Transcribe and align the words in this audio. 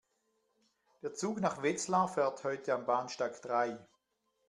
Der 1.03 1.13
Zug 1.13 1.41
nach 1.41 1.61
Wetzlar 1.61 2.07
fährt 2.07 2.43
heute 2.43 2.73
am 2.73 2.87
Bahnsteig 2.87 3.39
drei 3.43 3.77